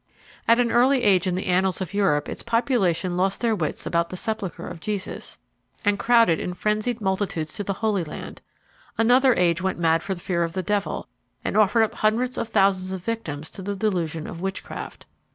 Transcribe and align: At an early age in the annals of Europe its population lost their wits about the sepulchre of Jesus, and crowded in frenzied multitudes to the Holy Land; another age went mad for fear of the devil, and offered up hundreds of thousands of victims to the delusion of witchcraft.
At 0.47 0.59
an 0.59 0.71
early 0.71 1.03
age 1.03 1.27
in 1.27 1.35
the 1.35 1.45
annals 1.45 1.79
of 1.79 1.93
Europe 1.93 2.27
its 2.27 2.41
population 2.41 3.15
lost 3.17 3.39
their 3.39 3.53
wits 3.53 3.85
about 3.85 4.09
the 4.09 4.17
sepulchre 4.17 4.67
of 4.67 4.79
Jesus, 4.79 5.37
and 5.85 5.99
crowded 5.99 6.39
in 6.39 6.55
frenzied 6.55 7.01
multitudes 7.01 7.53
to 7.53 7.63
the 7.63 7.73
Holy 7.85 8.03
Land; 8.03 8.41
another 8.97 9.35
age 9.35 9.61
went 9.61 9.77
mad 9.77 10.01
for 10.01 10.15
fear 10.15 10.41
of 10.41 10.53
the 10.53 10.63
devil, 10.63 11.07
and 11.43 11.55
offered 11.55 11.83
up 11.83 11.93
hundreds 11.93 12.39
of 12.39 12.49
thousands 12.49 12.91
of 12.91 13.03
victims 13.03 13.51
to 13.51 13.61
the 13.61 13.75
delusion 13.75 14.25
of 14.25 14.41
witchcraft. 14.41 15.05